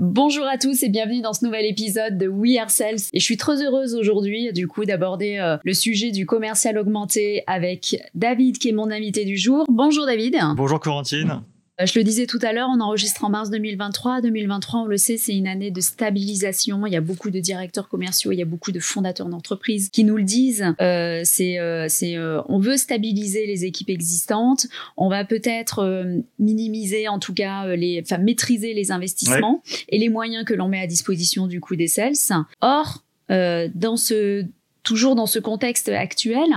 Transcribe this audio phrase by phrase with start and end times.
[0.00, 3.10] Bonjour à tous et bienvenue dans ce nouvel épisode de We Sales.
[3.12, 7.44] Et je suis très heureuse aujourd'hui, du coup, d'aborder euh, le sujet du commercial augmenté
[7.46, 9.66] avec David, qui est mon invité du jour.
[9.68, 10.38] Bonjour David.
[10.56, 11.42] Bonjour Corentine.
[11.80, 14.20] Euh, je le disais tout à l'heure, on enregistre en mars 2023.
[14.20, 16.86] 2023, on le sait, c'est une année de stabilisation.
[16.86, 20.04] Il y a beaucoup de directeurs commerciaux, il y a beaucoup de fondateurs d'entreprises qui
[20.04, 20.74] nous le disent.
[20.80, 24.66] Euh, c'est, euh, c'est, euh, on veut stabiliser les équipes existantes.
[24.96, 29.98] On va peut-être euh, minimiser, en tout cas, euh, les, enfin maîtriser les investissements et
[29.98, 32.14] les moyens que l'on met à disposition du coup des sales.
[32.60, 34.44] Or, dans ce
[34.82, 36.48] toujours dans ce contexte actuel,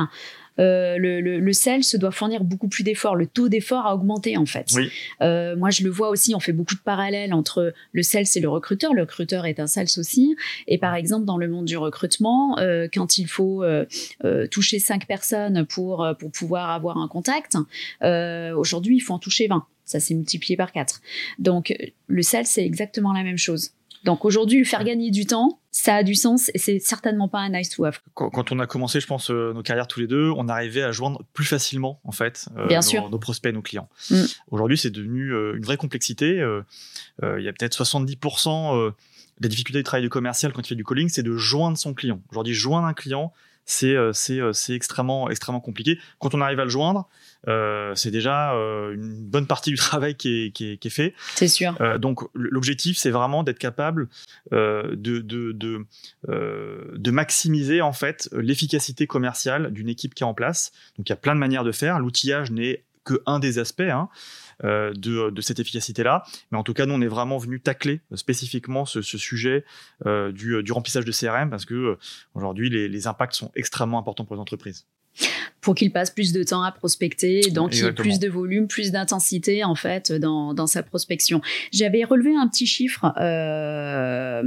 [0.59, 3.15] euh, le, le, le sales doit fournir beaucoup plus d'efforts.
[3.15, 4.67] Le taux d'effort a augmenté en fait.
[4.75, 4.89] Oui.
[5.21, 6.35] Euh, moi, je le vois aussi.
[6.35, 8.93] On fait beaucoup de parallèles entre le sales et le recruteur.
[8.93, 10.35] Le recruteur est un sales aussi.
[10.67, 13.85] Et par exemple, dans le monde du recrutement, euh, quand il faut euh,
[14.23, 17.57] euh, toucher cinq personnes pour pour pouvoir avoir un contact,
[18.01, 19.65] aujourd'hui, il faut en toucher 20.
[19.85, 21.01] Ça s'est multiplié par 4.
[21.39, 21.75] Donc,
[22.07, 23.71] le sales, c'est exactement la même chose.
[24.03, 27.39] Donc aujourd'hui, lui faire gagner du temps, ça a du sens et c'est certainement pas
[27.39, 27.99] un nice to have.
[28.13, 30.91] Quand, on a commencé, je pense, euh, nos carrières tous les deux, on arrivait à
[30.91, 33.09] joindre plus facilement, en fait, euh, Bien nos, sûr.
[33.09, 33.89] nos prospects, nos clients.
[34.11, 34.21] Mm.
[34.51, 36.35] Aujourd'hui, c'est devenu euh, une vraie complexité.
[37.23, 38.91] Il y a peut-être 70% euh,
[39.39, 41.95] des difficultés du travail du commercial quand il fait du calling, c'est de joindre son
[41.95, 42.21] client.
[42.29, 43.33] Aujourd'hui, joindre un client,
[43.65, 45.99] c'est euh, euh, c'est extrêmement extrêmement compliqué.
[46.19, 47.07] Quand on arrive à le joindre,
[47.47, 50.91] euh, c'est déjà euh, une bonne partie du travail qui est, qui est, qui est
[50.91, 51.13] fait.
[51.35, 51.75] C'est sûr.
[51.81, 54.09] Euh, donc l'objectif, c'est vraiment d'être capable
[54.53, 55.85] euh, de, de, de,
[56.29, 60.71] euh, de maximiser en fait l'efficacité commerciale d'une équipe qui est en place.
[60.97, 61.99] Donc il y a plein de manières de faire.
[61.99, 64.09] L'outillage n'est que un des aspects hein,
[64.63, 66.23] euh, de, de cette efficacité-là.
[66.51, 69.65] Mais en tout cas, nous, on est vraiment venu tacler euh, spécifiquement ce, ce sujet
[70.05, 71.97] euh, du, du remplissage de CRM parce que euh,
[72.33, 74.85] aujourd'hui, les, les impacts sont extrêmement importants pour les entreprises.
[75.61, 78.67] Pour qu'il passe plus de temps à prospecter, donc qu'il y ait plus de volume,
[78.67, 81.39] plus d'intensité en fait dans, dans sa prospection.
[81.71, 84.41] J'avais relevé un petit chiffre euh,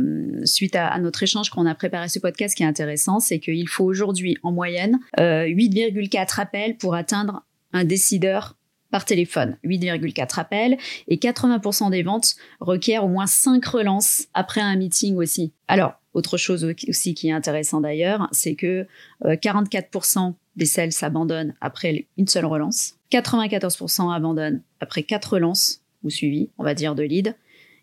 [0.44, 3.68] suite à, à notre échange qu'on a préparé ce podcast qui est intéressant, c'est qu'il
[3.68, 7.44] faut aujourd'hui en moyenne euh, 8,4 appels pour atteindre
[7.76, 8.56] un décideur
[8.90, 9.56] par téléphone.
[9.64, 10.78] 8,4 appels
[11.08, 15.52] et 80% des ventes requièrent au moins 5 relances après un meeting aussi.
[15.68, 18.86] Alors, autre chose aussi qui est intéressant d'ailleurs, c'est que
[19.24, 26.10] euh, 44% des sales abandonnent après une seule relance, 94% abandonnent après 4 relances ou
[26.10, 27.34] suivi, on va dire, de lead.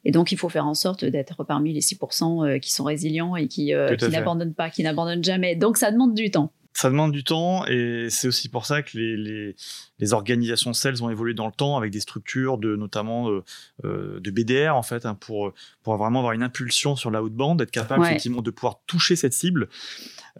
[0.05, 3.35] Et donc, il faut faire en sorte d'être parmi les 6% euh, qui sont résilients
[3.35, 5.55] et qui, euh, qui n'abandonnent pas, qui n'abandonnent jamais.
[5.55, 6.51] Donc, ça demande du temps.
[6.75, 9.55] Ça demande du temps et c'est aussi pour ça que les, les,
[9.99, 13.43] les organisations sales ont évolué dans le temps avec des structures de notamment euh,
[13.85, 15.53] euh, de BDR en fait hein, pour
[15.83, 18.07] pour vraiment avoir une impulsion sur la outbound, être capable Ouais.
[18.07, 19.69] effectivement de pouvoir toucher cette cible.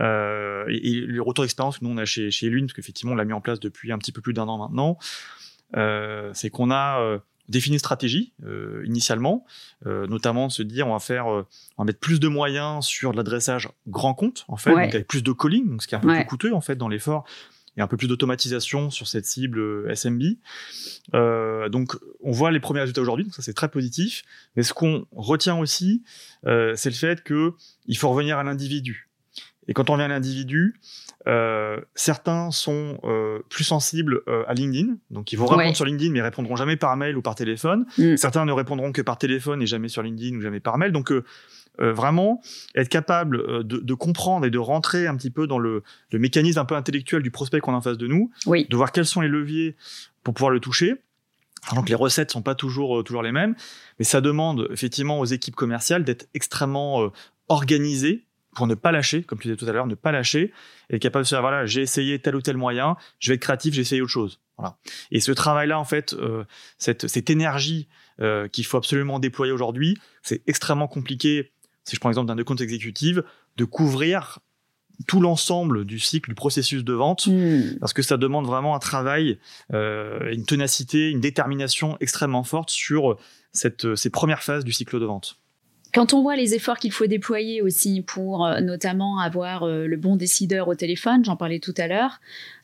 [0.01, 3.13] Euh, et, et le retour d'expérience que nous on a chez chez Lune parce qu'effectivement
[3.13, 4.97] on l'a mis en place depuis un petit peu plus d'un an maintenant,
[5.77, 9.46] euh, c'est qu'on a euh, défini une stratégie euh, initialement,
[9.86, 11.46] euh, notamment se dire on va faire, euh,
[11.78, 14.86] on va mettre plus de moyens sur l'adressage grand compte en fait, Ouais.
[14.86, 16.20] donc avec plus de calling, donc ce qui est un peu Ouais.
[16.22, 17.26] plus coûteux en fait dans l'effort
[17.76, 20.22] et un peu plus d'automatisation sur cette cible euh, SMB.
[21.16, 24.24] Euh, donc on voit les premiers résultats aujourd'hui, donc ça c'est très positif.
[24.56, 26.04] Mais ce qu'on retient aussi,
[26.46, 27.54] euh, c'est le fait que
[27.88, 29.10] il faut revenir à l'individu.
[29.68, 30.75] Et quand on revient à l'individu,
[31.28, 35.74] euh, certains sont euh, plus sensibles euh, à LinkedIn, donc ils vont répondre Ouais.
[35.74, 37.85] sur LinkedIn mais ils répondront jamais par mail ou par téléphone.
[37.97, 38.18] Mm.
[38.18, 40.91] Certains ne répondront que par téléphone et jamais sur LinkedIn ou jamais par mail.
[40.91, 41.24] Donc euh,
[41.79, 42.41] euh, vraiment
[42.75, 45.81] être capable euh, de, de comprendre et de rentrer un petit peu dans le,
[46.12, 48.68] le mécanisme un peu intellectuel du prospect qu'on a en face de nous, Oui.
[48.69, 49.75] de voir quels sont les leviers
[50.24, 50.95] pour pouvoir le toucher.
[51.74, 53.56] Donc les recettes sont pas toujours toujours les mêmes,
[53.97, 57.07] mais ça demande effectivement aux équipes commerciales d'être extrêmement euh,
[57.47, 58.25] organisées
[58.56, 60.53] pour ne pas lâcher, comme tu disais tout à l'heure, ne pas lâcher,
[60.90, 63.36] et être capable de se dire voilà, j'ai essayé tel ou tel moyen, je vais
[63.36, 64.40] être créatif, j'ai essayé autre chose.
[64.58, 64.78] Voilà.
[65.12, 66.44] Et ce travail-là, en fait, euh,
[66.78, 67.88] cette, cette énergie
[68.22, 71.52] euh, qu'il faut absolument déployer aujourd'hui, c'est extrêmement compliqué.
[71.84, 73.24] Si je prends l'exemple d'un de compte exécutive,
[73.58, 74.40] de couvrir
[75.08, 77.80] tout l'ensemble du cycle, du processus de vente, Mm.
[77.80, 79.40] parce que ça demande vraiment un travail,
[79.74, 83.18] euh, une ténacité, une détermination extrêmement forte sur
[83.52, 85.40] cette, ces premières phases du cycle de vente.
[85.94, 89.95] Quand on voit les efforts qu'il faut déployer aussi pour euh, notamment avoir euh, le
[89.95, 92.19] bon décideur au téléphone, j'en parlais tout à l'heure,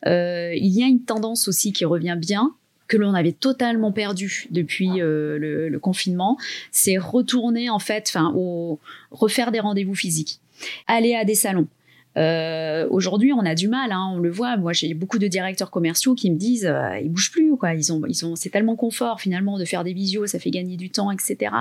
[0.06, 2.54] euh, il y a une tendance aussi qui revient bien
[2.88, 6.36] que l'on avait totalement perdu depuis euh, le, le confinement,
[6.72, 8.80] c'est retourner en fait, enfin, au
[9.12, 10.40] refaire des rendez-vous physiques,
[10.88, 11.68] aller à des salons.
[12.16, 14.56] Euh, Aujourd'hui, on a du mal, hein, on le voit.
[14.56, 17.74] Moi, j'ai beaucoup de directeurs commerciaux qui me disent, euh, ils bougent plus, quoi.
[17.74, 20.76] Ils ont, ils ont, c'est tellement confort finalement de faire des visios, ça fait gagner
[20.76, 21.52] du temps, etc.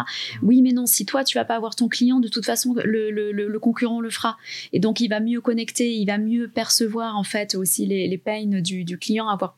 [0.42, 3.58] Oui, mais non, si toi tu vas pas avoir ton client, de toute façon, le,
[3.60, 4.38] concurrent le fera.
[4.74, 8.18] Et donc, il va mieux connecter, il va mieux percevoir en fait aussi les, les
[8.18, 9.58] peines du, client, avoir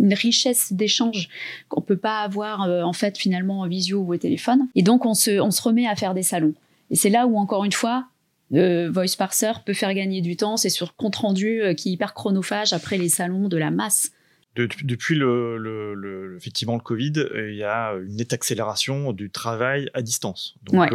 [0.00, 1.28] une richesse d'échange
[1.68, 4.68] qu'on peut pas avoir euh, en fait finalement en visio ou au téléphone.
[4.74, 6.54] Et donc on se remet à faire des salons.
[6.90, 8.06] Et c'est là où encore une fois,
[8.52, 10.56] le Voice Parser peut faire gagner du temps.
[10.56, 14.12] C'est sur compte rendu euh, qui est hyper chronophage après les salons de la masse.
[14.54, 19.30] depuis le, le, le, effectivement le Covid, euh, il y a une nette accélération du
[19.30, 20.54] travail à distance.
[20.62, 20.90] Donc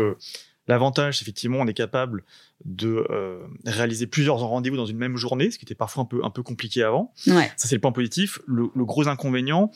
[0.67, 2.23] L'avantage, effectivement, on est capable
[2.65, 6.19] de euh, réaliser plusieurs rendez-vous dans une même journée, ce qui était parfois un peu,
[6.25, 7.13] un peu compliqué avant.
[7.25, 7.49] Ouais.
[7.55, 8.39] Ça, c'est le point positif.
[8.47, 9.71] Le, le gros inconvénient,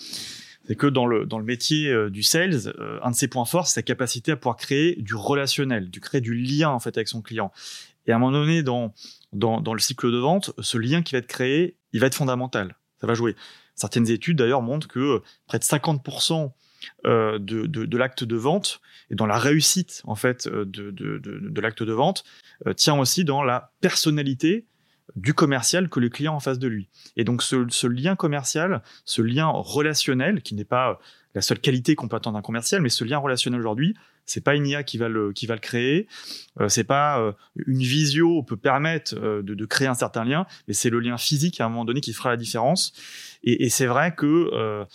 [0.72, 3.44] c'est que dans le, dans le métier euh, du sales, euh, un de ses points
[3.44, 6.96] forts, c'est sa capacité à pouvoir créer du relationnel, du créer du lien en fait
[6.96, 7.52] avec son client.
[8.08, 8.94] Et à un moment donné, dans,
[9.34, 12.16] dans, dans le cycle de vente, ce lien qui va être créé, il va être
[12.16, 12.78] fondamental.
[13.02, 13.36] Ça va jouer.
[13.76, 16.54] Certaines études d'ailleurs montrent que près de 50%
[17.06, 18.80] euh, de, de, de l'acte de vente
[19.10, 22.24] et dans la réussite en fait euh, de, de, l'acte de vente
[22.66, 24.66] euh, tient aussi dans la personnalité
[25.16, 26.90] du commercial que le client en face de lui.
[27.18, 31.00] Et donc ce, lien commercial, ce lien relationnel, qui n'est pas
[31.36, 34.56] la seule qualité qu'on peut attendre d'un commercial, mais ce lien relationnel aujourd'hui, c'est pas
[34.56, 36.08] une IA qui va le qui va le créer,
[36.60, 37.32] euh, c'est pas euh,
[37.66, 41.60] une visio peut permettre euh, de, créer un certain lien, mais c'est le lien physique
[41.60, 42.94] à un moment donné qui fera la différence.
[43.44, 44.86] Et, et c'est vrai que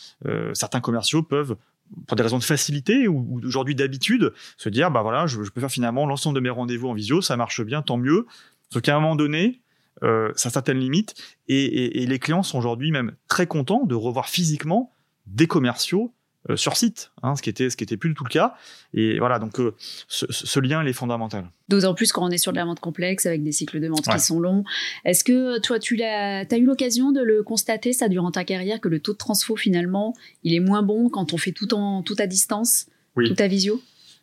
[0.54, 1.56] certains commerciaux peuvent
[2.06, 5.50] pour des raisons de facilité ou, ou aujourd'hui d'habitude, se dire bah voilà, je, je
[5.50, 8.26] peux faire finalement l'ensemble de mes rendez-vous en visio, ça marche bien, tant mieux.
[8.72, 9.60] Sauf qu'à un moment donné,
[10.02, 11.14] euh, ça a certaines limites
[11.48, 14.92] et, et, et les clients sont aujourd'hui même très contents de revoir physiquement
[15.26, 16.12] des commerciaux
[16.48, 18.54] euh, sur site, hein, ce qui était ce qui était plus du tout le cas.
[18.94, 19.74] Et voilà, donc euh,
[20.06, 21.50] ce, ce, lien il est fondamental.
[21.68, 24.06] D'autant plus quand on est sur de la vente complexe avec des cycles de vente
[24.06, 24.14] ouais.
[24.14, 24.62] qui sont longs.
[25.04, 28.88] Est-ce que toi tu as eu l'occasion de le constater ça durant ta carrière que
[28.88, 30.14] le taux de transfo finalement
[30.44, 33.28] il est moins bon quand on fait tout en tout à distance, oui.
[33.28, 33.80] tout à visio?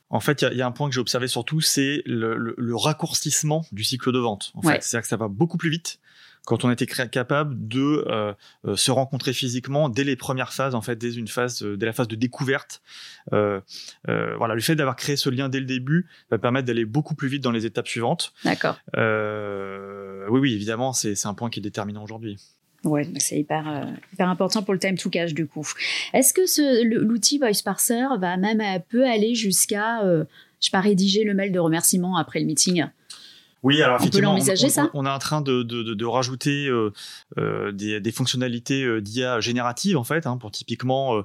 [0.10, 2.54] En fait, il y, y, a un point que j'ai observé surtout, c'est le, le,
[2.58, 4.52] le, raccourcissement du cycle de vente.
[4.54, 4.76] En ouais.
[4.76, 6.00] fait, c'est-à-dire que ça va beaucoup plus vite
[6.46, 8.34] quand on était capable de euh,
[8.66, 11.86] euh, se rencontrer physiquement dès les premières phases, en fait, dès une phase, euh, dès
[11.86, 12.82] la phase de découverte.
[13.32, 13.62] Euh,
[14.10, 17.16] euh, voilà, le fait d'avoir créé ce lien dès le début va permettre d'aller beaucoup
[17.16, 18.34] plus vite dans les étapes suivantes.
[18.44, 18.78] D'accord.
[18.98, 22.38] Euh, oui, oui, évidemment, c'est un point qui est déterminant aujourd'hui.
[22.83, 25.65] Ouais, c'est hyper, euh, hyper important pour le time to cash du coup.
[26.13, 30.25] Est-ce que l'outil Voice Parser va même peut aller jusqu'à, euh,
[30.59, 32.85] je sais pas, rédiger le mail de remerciement après le meeting?
[33.63, 34.89] Oui, alors on effectivement, on, on, ça?
[34.94, 36.91] on, est en train de, de, de, de rajouter euh,
[37.38, 41.21] euh, des, des, fonctionnalités euh, d'IA générative en fait, hein, pour typiquement euh,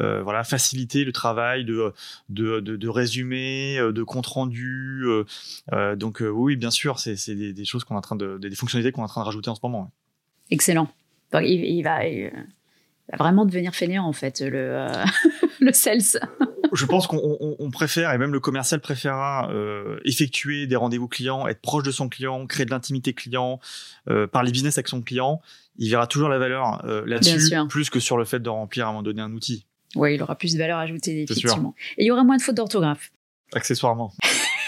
[0.00, 1.92] euh, voilà faciliter le travail de
[2.30, 5.04] de, de, de résumé, euh, de compte rendu.
[5.96, 8.90] donc oui, bien sûr, c'est des, des, choses qu'on est en train de des fonctionnalités
[8.90, 9.82] qu'on est en train de rajouter en ce moment.
[9.82, 9.88] Ouais.
[10.50, 10.88] Excellent.
[11.32, 12.30] Donc, il, il, va, il,
[13.10, 14.86] va, vraiment devenir fainéant en fait le
[15.62, 16.20] le sales.
[16.72, 21.60] je pense qu'on préfère, et même le commercial préférera, euh, effectuer des rendez-vous clients, être
[21.60, 23.60] proche de son client, créer de l'intimité client,
[24.08, 25.40] euh, parler business avec son client.
[25.78, 28.88] Il verra toujours la valeur euh, là-dessus, plus que sur le fait de remplir à
[28.90, 29.66] un moment donné un outil.
[29.94, 31.74] Oui, il aura plus de valeur ajoutée, effectivement.
[31.96, 33.10] Et il y aura moins de fautes d'orthographe.
[33.52, 34.12] Accessoirement.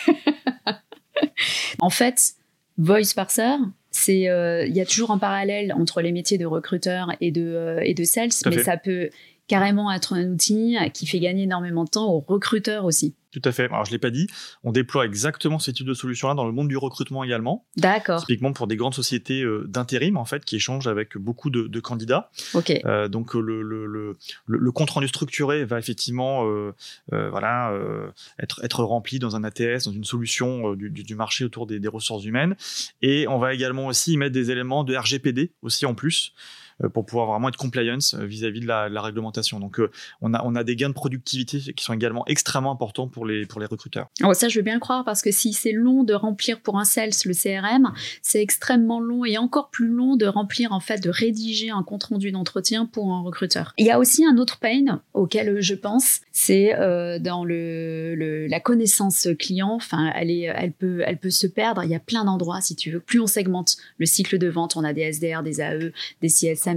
[1.79, 2.35] en fait,
[2.77, 3.57] Voice Parser,
[3.95, 7.43] c'est euh, il y a toujours un parallèle entre les métiers de recruteur et de
[7.43, 9.09] euh, et de sales, mais ça peut
[9.47, 13.15] carrément être un outil qui fait gagner énormément de temps aux recruteurs aussi.
[13.35, 13.65] Tout à fait.
[13.65, 14.29] Alors, je l'ai pas dit,
[14.63, 17.67] on déploie exactement ce type de solution-là dans le monde du recrutement également.
[17.77, 18.21] D'accord.
[18.21, 21.81] Typiquement pour des grandes sociétés euh, d'intérim, en fait, qui échangent avec beaucoup de, de
[21.81, 22.31] candidats.
[22.55, 22.71] Ok.
[22.85, 24.17] Euh, donc, le, le, le,
[24.47, 26.73] le, compte rendu structuré va effectivement, euh,
[27.13, 28.07] euh voilà, euh,
[28.39, 31.81] être, être rempli dans un ATS, dans une solution euh, du, du, marché autour des,
[31.81, 32.55] des ressources humaines.
[33.03, 36.35] Et on va également aussi y mettre des éléments de RGPD aussi en plus.
[36.83, 39.61] Euh, pour pouvoir vraiment être compliance euh, vis-à-vis de la, réglementation.
[39.61, 39.91] Donc, euh,
[40.23, 43.47] on, a, on a des gains de productivité qui sont également extrêmement importants pour les,
[43.47, 44.09] pour les recruteurs.
[44.25, 46.79] Oh, ça, je veux bien le croire parce que si c'est long de remplir pour
[46.79, 51.03] un sales le CRM, c'est extrêmement long et encore plus long de remplir, en fait,
[51.03, 53.73] de rédiger un compte rendu d'entretien pour un recruteur.
[53.79, 56.75] Il y a aussi un autre pain auquel je pense, c'est
[57.21, 59.73] dans le, la connaissance client.
[59.75, 61.85] Enfin, elle, est, elle, peut, elle peut se perdre.
[61.85, 63.01] Il y a plein d'endroits, si tu veux.
[63.01, 66.29] Plus on segmente le cycle de vente, on a des SDR, des AE, des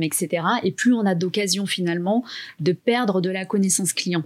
[0.01, 0.43] Etc.
[0.63, 2.23] Et plus on a d'occasion finalement
[2.59, 4.23] de perdre de la connaissance client.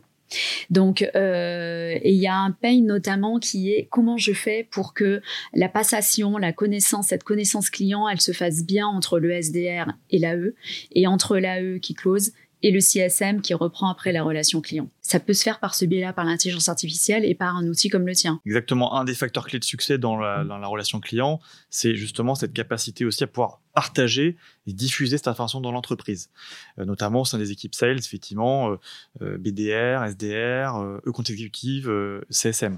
[0.69, 5.21] Donc, euh, il y a un pain notamment qui est comment je fais pour que
[5.53, 10.19] la passation, la connaissance, cette connaissance client, elle se fasse bien entre le SDR et
[10.19, 10.53] l'AE,
[10.93, 12.31] et entre l'AE qui close
[12.63, 14.87] et le CSM qui reprend après la relation client.
[15.11, 18.07] Ça peut se faire par ce biais-là, par l'intelligence artificielle et par un outil comme
[18.07, 18.39] le tien.
[18.45, 18.95] Exactement.
[18.95, 22.53] Un des facteurs clés de succès dans la, dans la relation client, c'est justement cette
[22.53, 24.37] capacité aussi à pouvoir partager
[24.67, 26.29] et diffuser cette information dans l'entreprise,
[26.77, 28.75] euh, notamment au sein des équipes sales, effectivement, euh,
[29.21, 31.91] euh, BDR, SDR, e compte exécutive,
[32.29, 32.77] CSM.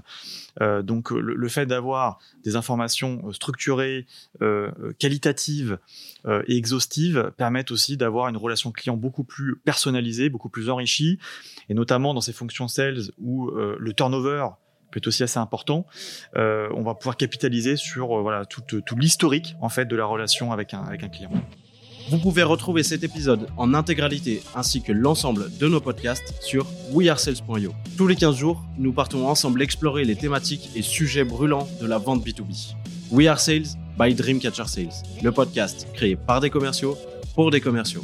[0.82, 4.06] donc le, le fait d'avoir des informations structurées,
[4.98, 5.78] qualitatives
[6.26, 11.18] et exhaustives permettent aussi d'avoir une relation client beaucoup plus personnalisée, beaucoup plus enrichie,
[11.68, 14.48] et notamment dans ces fonctions sales où le turnover
[14.94, 15.86] peut être aussi assez important.
[16.36, 20.06] Euh, on va pouvoir capitaliser sur euh, voilà tout, tout l'historique en fait de la
[20.06, 21.30] relation avec un, avec un client.
[22.10, 27.72] Vous pouvez retrouver cet épisode en intégralité ainsi que l'ensemble de nos podcasts sur wearesales.io.
[27.96, 31.98] Tous les 15 jours, nous partons ensemble explorer les thématiques et sujets brûlants de la
[31.98, 32.74] vente B2B.
[33.10, 36.96] We Are Sales by Dreamcatcher Sales, le podcast créé par des commerciaux
[37.34, 38.02] pour des commerciaux.